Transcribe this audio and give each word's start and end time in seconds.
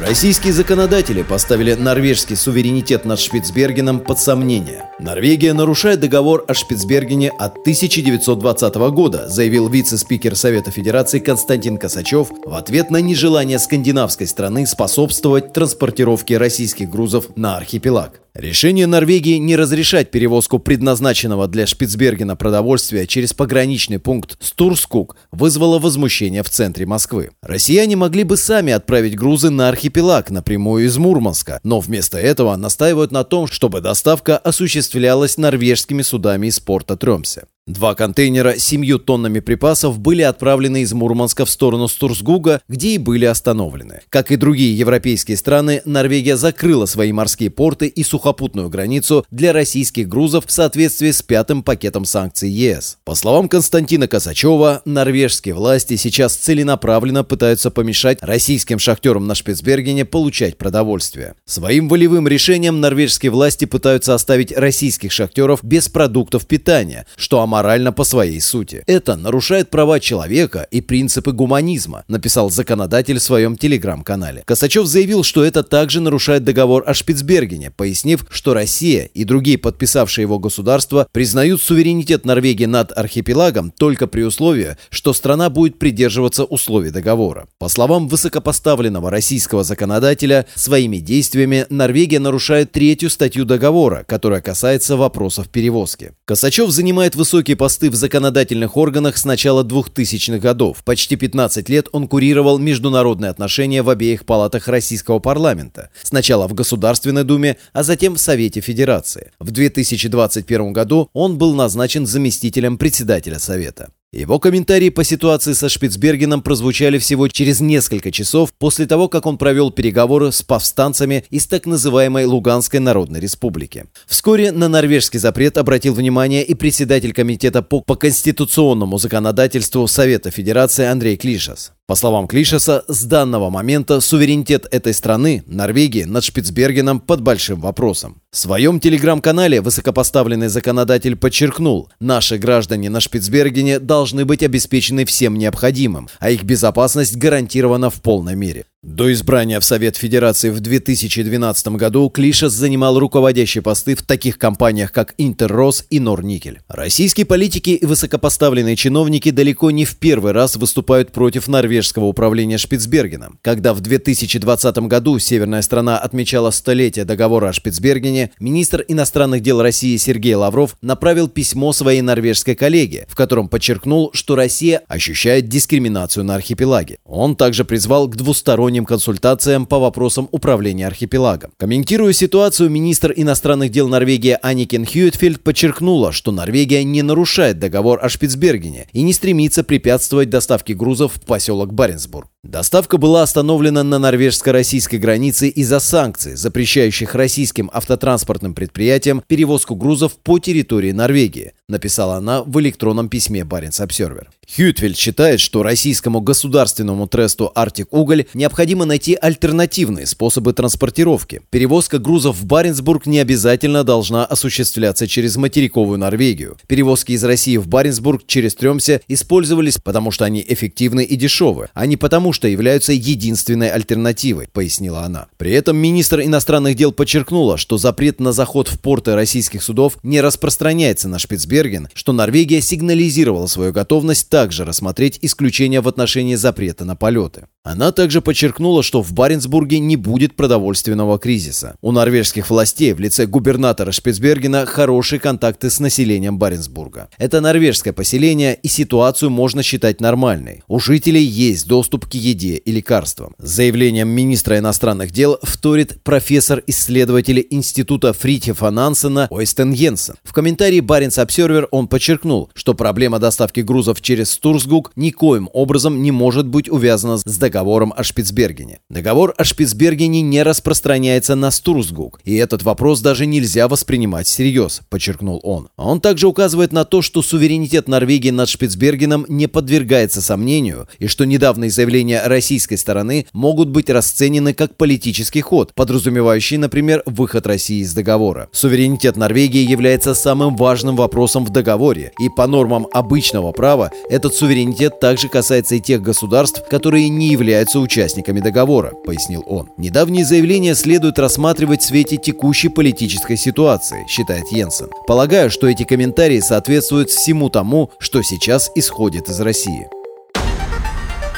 Российские 0.00 0.54
законодатели 0.54 1.22
поставили 1.22 1.74
норвежский 1.74 2.34
суверенитет 2.34 3.04
над 3.04 3.20
Шпицбергеном 3.20 4.00
под 4.00 4.18
сомнение. 4.18 4.88
Норвегия 4.98 5.52
нарушает 5.52 6.00
договор 6.00 6.42
о 6.48 6.54
Шпицбергене 6.54 7.28
от 7.28 7.58
1920 7.58 8.74
года, 8.92 9.28
заявил 9.28 9.68
вице-спикер 9.68 10.36
Совета 10.36 10.70
Федерации 10.70 11.18
Константин 11.18 11.76
Косачев 11.76 12.30
в 12.30 12.54
ответ 12.54 12.90
на 12.90 13.02
нежелание 13.02 13.58
скандинавской 13.58 14.26
страны 14.26 14.66
способствовать 14.66 15.52
транспортировке 15.52 16.38
российских 16.38 16.88
грузов 16.88 17.36
на 17.36 17.58
архипелаг. 17.58 18.22
Решение 18.32 18.86
Норвегии 18.86 19.38
не 19.38 19.56
разрешать 19.56 20.12
перевозку 20.12 20.60
предназначенного 20.60 21.48
для 21.48 21.66
Шпицбергена 21.66 22.36
продовольствия 22.36 23.06
через 23.06 23.34
пограничный 23.34 23.98
пункт 23.98 24.36
Стурскук 24.40 25.16
вызвало 25.32 25.80
возмущение 25.80 26.44
в 26.44 26.48
центре 26.48 26.86
Москвы. 26.86 27.30
Россияне 27.42 27.96
могли 27.96 28.22
бы 28.22 28.36
сами 28.36 28.72
отправить 28.72 29.16
грузы 29.16 29.50
на 29.50 29.68
архипелаг 29.68 29.89
напрямую 30.30 30.86
из 30.86 30.96
Мурманска, 30.96 31.60
но 31.62 31.80
вместо 31.80 32.18
этого 32.18 32.56
настаивают 32.56 33.12
на 33.12 33.24
том, 33.24 33.46
чтобы 33.46 33.80
доставка 33.80 34.38
осуществлялась 34.38 35.36
норвежскими 35.36 36.02
судами 36.02 36.46
из 36.46 36.60
порта 36.60 36.96
Тремсе. 36.96 37.44
Два 37.70 37.94
контейнера 37.94 38.58
с 38.58 38.64
семью 38.64 38.98
тоннами 38.98 39.38
припасов 39.38 40.00
были 40.00 40.22
отправлены 40.22 40.82
из 40.82 40.92
Мурманска 40.92 41.44
в 41.44 41.50
сторону 41.50 41.86
Стурсгуга, 41.86 42.62
где 42.68 42.94
и 42.94 42.98
были 42.98 43.26
остановлены. 43.26 44.00
Как 44.08 44.32
и 44.32 44.36
другие 44.36 44.76
европейские 44.76 45.36
страны, 45.36 45.80
Норвегия 45.84 46.36
закрыла 46.36 46.86
свои 46.86 47.12
морские 47.12 47.50
порты 47.50 47.86
и 47.86 48.02
сухопутную 48.02 48.70
границу 48.70 49.24
для 49.30 49.52
российских 49.52 50.08
грузов 50.08 50.46
в 50.46 50.50
соответствии 50.50 51.12
с 51.12 51.22
пятым 51.22 51.62
пакетом 51.62 52.06
санкций 52.06 52.50
ЕС. 52.50 52.98
По 53.04 53.14
словам 53.14 53.48
Константина 53.48 54.08
Косачева, 54.08 54.82
норвежские 54.84 55.54
власти 55.54 55.94
сейчас 55.94 56.34
целенаправленно 56.34 57.22
пытаются 57.22 57.70
помешать 57.70 58.18
российским 58.20 58.80
шахтерам 58.80 59.28
на 59.28 59.36
Шпицбергене 59.36 60.06
получать 60.06 60.58
продовольствие. 60.58 61.34
Своим 61.44 61.88
волевым 61.88 62.26
решением 62.26 62.80
норвежские 62.80 63.30
власти 63.30 63.66
пытаются 63.66 64.14
оставить 64.14 64.50
российских 64.50 65.12
шахтеров 65.12 65.62
без 65.62 65.88
продуктов 65.88 66.46
питания, 66.46 67.06
что 67.16 67.40
аморально 67.40 67.59
аморально 67.60 67.92
по 67.92 68.04
своей 68.04 68.40
сути. 68.40 68.82
Это 68.86 69.16
нарушает 69.16 69.68
права 69.68 70.00
человека 70.00 70.66
и 70.70 70.80
принципы 70.80 71.32
гуманизма, 71.32 72.04
написал 72.08 72.50
законодатель 72.50 73.18
в 73.18 73.22
своем 73.22 73.56
телеграм-канале. 73.56 74.42
Косачев 74.46 74.86
заявил, 74.86 75.24
что 75.24 75.44
это 75.44 75.62
также 75.62 76.00
нарушает 76.00 76.42
договор 76.42 76.84
о 76.86 76.94
Шпицбергене, 76.94 77.70
пояснив, 77.70 78.24
что 78.30 78.54
Россия 78.54 79.10
и 79.12 79.24
другие 79.24 79.58
подписавшие 79.58 80.22
его 80.22 80.38
государства 80.38 81.06
признают 81.12 81.60
суверенитет 81.60 82.24
Норвегии 82.24 82.64
над 82.64 82.96
архипелагом 82.96 83.70
только 83.70 84.06
при 84.06 84.22
условии, 84.22 84.76
что 84.88 85.12
страна 85.12 85.50
будет 85.50 85.78
придерживаться 85.78 86.44
условий 86.44 86.90
договора. 86.90 87.46
По 87.58 87.68
словам 87.68 88.08
высокопоставленного 88.08 89.10
российского 89.10 89.64
законодателя, 89.64 90.46
своими 90.54 90.96
действиями 90.96 91.66
Норвегия 91.68 92.20
нарушает 92.20 92.72
третью 92.72 93.10
статью 93.10 93.44
договора, 93.44 94.04
которая 94.08 94.40
касается 94.40 94.96
вопросов 94.96 95.50
перевозки. 95.50 96.12
Косачев 96.24 96.70
занимает 96.70 97.16
высокий 97.16 97.39
высокие 97.40 97.56
посты 97.56 97.88
в 97.88 97.94
законодательных 97.94 98.76
органах 98.76 99.16
с 99.16 99.24
начала 99.24 99.64
2000-х 99.64 100.40
годов. 100.40 100.84
Почти 100.84 101.16
15 101.16 101.70
лет 101.70 101.88
он 101.92 102.06
курировал 102.06 102.58
международные 102.58 103.30
отношения 103.30 103.80
в 103.80 103.88
обеих 103.88 104.26
палатах 104.26 104.68
российского 104.68 105.20
парламента. 105.20 105.88
Сначала 106.02 106.46
в 106.48 106.52
Государственной 106.52 107.24
Думе, 107.24 107.56
а 107.72 107.82
затем 107.82 108.16
в 108.16 108.20
Совете 108.20 108.60
Федерации. 108.60 109.32
В 109.38 109.52
2021 109.52 110.74
году 110.74 111.08
он 111.14 111.38
был 111.38 111.54
назначен 111.54 112.06
заместителем 112.06 112.76
председателя 112.76 113.38
Совета. 113.38 113.88
Его 114.12 114.40
комментарии 114.40 114.88
по 114.88 115.04
ситуации 115.04 115.52
со 115.52 115.68
Шпицбергеном 115.68 116.42
прозвучали 116.42 116.98
всего 116.98 117.28
через 117.28 117.60
несколько 117.60 118.10
часов 118.10 118.52
после 118.52 118.86
того, 118.86 119.08
как 119.08 119.24
он 119.24 119.38
провел 119.38 119.70
переговоры 119.70 120.32
с 120.32 120.42
повстанцами 120.42 121.24
из 121.30 121.46
так 121.46 121.64
называемой 121.64 122.24
Луганской 122.24 122.80
Народной 122.80 123.20
Республики. 123.20 123.86
Вскоре 124.08 124.50
на 124.50 124.68
норвежский 124.68 125.20
запрет 125.20 125.58
обратил 125.58 125.94
внимание 125.94 126.44
и 126.44 126.54
председатель 126.54 127.12
комитета 127.12 127.62
по, 127.62 127.82
по 127.82 127.94
конституционному 127.94 128.98
законодательству 128.98 129.86
Совета 129.86 130.32
Федерации 130.32 130.86
Андрей 130.86 131.16
Клишас. 131.16 131.70
По 131.90 131.96
словам 131.96 132.28
Клишеса, 132.28 132.84
с 132.86 133.02
данного 133.02 133.50
момента 133.50 133.98
суверенитет 133.98 134.64
этой 134.70 134.94
страны, 134.94 135.42
Норвегии, 135.48 136.04
над 136.04 136.22
Шпицбергеном 136.22 137.00
под 137.00 137.20
большим 137.20 137.60
вопросом. 137.60 138.22
В 138.30 138.38
своем 138.38 138.78
телеграм-канале 138.78 139.60
высокопоставленный 139.60 140.46
законодатель 140.46 141.16
подчеркнул, 141.16 141.88
наши 141.98 142.38
граждане 142.38 142.90
на 142.90 143.00
Шпицбергене 143.00 143.80
должны 143.80 144.24
быть 144.24 144.44
обеспечены 144.44 145.04
всем 145.04 145.36
необходимым, 145.36 146.08
а 146.20 146.30
их 146.30 146.44
безопасность 146.44 147.16
гарантирована 147.16 147.90
в 147.90 148.00
полной 148.00 148.36
мере. 148.36 148.66
До 148.82 149.12
избрания 149.12 149.60
в 149.60 149.64
Совет 149.64 149.98
Федерации 149.98 150.48
в 150.48 150.60
2012 150.60 151.68
году 151.68 152.08
Клишес 152.08 152.54
занимал 152.54 152.98
руководящие 152.98 153.60
посты 153.60 153.94
в 153.94 154.00
таких 154.00 154.38
компаниях, 154.38 154.90
как 154.90 155.12
Интеррос 155.18 155.84
и 155.90 156.00
Норникель. 156.00 156.60
Российские 156.66 157.26
политики 157.26 157.70
и 157.70 157.84
высокопоставленные 157.84 158.76
чиновники 158.76 159.30
далеко 159.32 159.70
не 159.70 159.84
в 159.84 159.96
первый 159.96 160.32
раз 160.32 160.56
выступают 160.56 161.12
против 161.12 161.46
норвежского 161.46 162.06
управления 162.06 162.56
Шпицбергеном. 162.56 163.38
Когда 163.42 163.74
в 163.74 163.82
2020 163.82 164.78
году 164.78 165.18
северная 165.18 165.60
страна 165.60 165.98
отмечала 165.98 166.50
столетие 166.50 167.04
договора 167.04 167.50
о 167.50 167.52
Шпицбергене, 167.52 168.30
министр 168.40 168.82
иностранных 168.88 169.42
дел 169.42 169.60
России 169.60 169.98
Сергей 169.98 170.36
Лавров 170.36 170.78
направил 170.80 171.28
письмо 171.28 171.74
своей 171.74 172.00
норвежской 172.00 172.54
коллеге, 172.54 173.04
в 173.10 173.14
котором 173.14 173.50
подчеркнул, 173.50 174.10
что 174.14 174.36
Россия 174.36 174.80
ощущает 174.88 175.48
дискриминацию 175.48 176.24
на 176.24 176.34
архипелаге. 176.34 176.96
Он 177.04 177.36
также 177.36 177.66
призвал 177.66 178.08
к 178.08 178.16
двусторонним 178.16 178.69
двусторонним 178.70 178.84
консультациям 178.86 179.66
по 179.66 179.78
вопросам 179.78 180.28
управления 180.30 180.86
архипелагом. 180.86 181.52
Комментируя 181.58 182.12
ситуацию, 182.12 182.70
министр 182.70 183.12
иностранных 183.16 183.70
дел 183.70 183.88
Норвегии 183.88 184.38
Аникен 184.40 184.86
Хьюитфельд 184.86 185.42
подчеркнула, 185.42 186.12
что 186.12 186.30
Норвегия 186.32 186.84
не 186.84 187.02
нарушает 187.02 187.58
договор 187.58 187.98
о 188.02 188.08
Шпицбергене 188.08 188.86
и 188.92 189.02
не 189.02 189.12
стремится 189.12 189.64
препятствовать 189.64 190.30
доставке 190.30 190.74
грузов 190.74 191.14
в 191.14 191.20
поселок 191.20 191.72
Баренцбург. 191.72 192.28
Доставка 192.42 192.96
была 192.96 193.22
остановлена 193.22 193.82
на 193.82 193.98
норвежско-российской 193.98 194.96
границе 194.96 195.50
из-за 195.50 195.78
санкций, 195.78 196.36
запрещающих 196.36 197.14
российским 197.14 197.70
автотранспортным 197.70 198.54
предприятиям 198.54 199.22
перевозку 199.26 199.74
грузов 199.74 200.16
по 200.16 200.38
территории 200.38 200.92
Норвегии, 200.92 201.52
написала 201.68 202.14
она 202.14 202.42
в 202.42 202.58
электронном 202.60 203.10
письме 203.10 203.44
Баренц 203.44 203.78
Обсервер. 203.80 204.30
Хьютвельд 204.56 204.96
считает, 204.96 205.38
что 205.38 205.62
российскому 205.62 206.22
государственному 206.22 207.06
тресту 207.06 207.52
«Арктик 207.54 207.92
Уголь» 207.92 208.24
необходимо 208.34 208.84
найти 208.84 209.14
альтернативные 209.14 210.06
способы 210.06 210.54
транспортировки. 210.54 211.42
Перевозка 211.50 211.98
грузов 211.98 212.36
в 212.36 212.46
Баренцбург 212.46 213.06
не 213.06 213.20
обязательно 213.20 213.84
должна 213.84 214.24
осуществляться 214.24 215.06
через 215.06 215.36
материковую 215.36 215.98
Норвегию. 215.98 216.56
Перевозки 216.66 217.12
из 217.12 217.22
России 217.22 217.58
в 217.58 217.68
Баренцбург 217.68 218.22
через 218.26 218.54
Тремсе 218.54 219.02
использовались, 219.06 219.76
потому 219.78 220.10
что 220.10 220.24
они 220.24 220.44
эффективны 220.48 221.04
и 221.04 221.14
дешевы, 221.16 221.68
а 221.74 221.86
не 221.86 221.96
потому, 221.96 222.29
что 222.32 222.48
являются 222.48 222.92
единственной 222.92 223.70
альтернативой, 223.70 224.48
пояснила 224.52 225.02
она. 225.02 225.28
При 225.36 225.52
этом 225.52 225.76
министр 225.76 226.20
иностранных 226.20 226.76
дел 226.76 226.92
подчеркнула, 226.92 227.56
что 227.56 227.78
запрет 227.78 228.20
на 228.20 228.32
заход 228.32 228.68
в 228.68 228.78
порты 228.80 229.14
российских 229.14 229.62
судов 229.62 229.98
не 230.02 230.20
распространяется 230.20 231.08
на 231.08 231.18
Шпицберген, 231.18 231.88
что 231.94 232.12
Норвегия 232.12 232.60
сигнализировала 232.60 233.46
свою 233.46 233.72
готовность 233.72 234.28
также 234.28 234.64
рассмотреть 234.64 235.18
исключение 235.22 235.80
в 235.80 235.88
отношении 235.88 236.34
запрета 236.34 236.84
на 236.84 236.96
полеты. 236.96 237.46
Она 237.62 237.92
также 237.92 238.22
подчеркнула, 238.22 238.82
что 238.82 239.02
в 239.02 239.12
Баренцбурге 239.12 239.80
не 239.80 239.96
будет 239.96 240.34
продовольственного 240.34 241.18
кризиса. 241.18 241.76
У 241.82 241.92
норвежских 241.92 242.48
властей 242.48 242.94
в 242.94 243.00
лице 243.00 243.26
губернатора 243.26 243.92
Шпицбергена 243.92 244.64
хорошие 244.64 245.20
контакты 245.20 245.68
с 245.68 245.78
населением 245.78 246.38
Баренцбурга. 246.38 247.10
Это 247.18 247.42
норвежское 247.42 247.92
поселение, 247.92 248.58
и 248.62 248.68
ситуацию 248.68 249.28
можно 249.28 249.62
считать 249.62 250.00
нормальной. 250.00 250.62
У 250.68 250.80
жителей 250.80 251.22
есть 251.22 251.66
доступ 251.66 252.06
к 252.06 252.14
еде 252.20 252.56
и 252.56 252.72
лекарствам. 252.72 253.34
Заявлением 253.38 254.08
министра 254.08 254.58
иностранных 254.58 255.10
дел 255.10 255.38
вторит 255.42 256.02
профессор-исследователь 256.02 257.46
Института 257.50 258.12
Фритьефа 258.12 258.70
Нансена 258.70 259.26
Ойстен 259.30 259.72
Йенсен. 259.72 260.14
В 260.22 260.32
комментарии 260.32 260.80
Баренц 260.80 261.18
Обсервер 261.18 261.68
он 261.70 261.88
подчеркнул, 261.88 262.50
что 262.54 262.74
проблема 262.74 263.18
доставки 263.18 263.60
грузов 263.60 264.00
через 264.00 264.30
Стурсгук 264.30 264.92
никоим 264.96 265.48
образом 265.52 266.02
не 266.02 266.10
может 266.10 266.46
быть 266.46 266.68
увязана 266.68 267.18
с 267.18 267.38
договором 267.38 267.92
о 267.96 268.02
Шпицбергене. 268.02 268.80
Договор 268.88 269.34
о 269.36 269.44
Шпицбергене 269.44 270.22
не 270.22 270.42
распространяется 270.42 271.34
на 271.34 271.50
Стурсгук, 271.50 272.20
и 272.24 272.34
этот 272.34 272.62
вопрос 272.62 273.00
даже 273.00 273.26
нельзя 273.26 273.68
воспринимать 273.68 274.26
всерьез, 274.26 274.80
подчеркнул 274.88 275.40
он. 275.42 275.68
Он 275.76 276.00
также 276.00 276.26
указывает 276.26 276.72
на 276.72 276.84
то, 276.84 277.02
что 277.02 277.22
суверенитет 277.22 277.88
Норвегии 277.88 278.30
над 278.30 278.48
Шпицбергеном 278.48 279.24
не 279.28 279.46
подвергается 279.46 280.20
сомнению, 280.20 280.88
и 280.98 281.06
что 281.06 281.24
недавние 281.24 281.70
заявления 281.70 282.09
заявления 282.10 282.22
российской 282.26 282.76
стороны 282.76 283.26
могут 283.32 283.68
быть 283.68 283.90
расценены 283.90 284.54
как 284.54 284.76
политический 284.76 285.40
ход, 285.40 285.72
подразумевающий, 285.74 286.56
например, 286.56 287.02
выход 287.06 287.46
России 287.46 287.80
из 287.80 287.94
договора. 287.94 288.48
Суверенитет 288.52 289.16
Норвегии 289.16 289.70
является 289.70 290.14
самым 290.14 290.56
важным 290.56 290.96
вопросом 290.96 291.44
в 291.44 291.50
договоре, 291.50 292.12
и 292.20 292.28
по 292.28 292.46
нормам 292.46 292.86
обычного 292.92 293.52
права 293.52 293.90
этот 294.10 294.34
суверенитет 294.34 295.00
также 295.00 295.28
касается 295.28 295.76
и 295.76 295.80
тех 295.80 296.02
государств, 296.02 296.62
которые 296.68 297.08
не 297.08 297.28
являются 297.28 297.78
участниками 297.80 298.40
договора, 298.40 298.92
пояснил 299.06 299.44
он. 299.46 299.68
Недавние 299.78 300.24
заявления 300.24 300.74
следует 300.74 301.18
рассматривать 301.18 301.82
в 301.82 301.86
свете 301.86 302.16
текущей 302.16 302.68
политической 302.68 303.36
ситуации, 303.36 304.06
считает 304.08 304.44
Йенсен. 304.50 304.88
Полагаю, 305.06 305.50
что 305.50 305.68
эти 305.68 305.84
комментарии 305.84 306.40
соответствуют 306.40 307.10
всему 307.10 307.50
тому, 307.50 307.90
что 307.98 308.22
сейчас 308.22 308.70
исходит 308.74 309.28
из 309.28 309.40
России. 309.40 309.99